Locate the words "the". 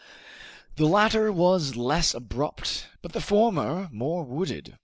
0.77-0.87, 3.13-3.21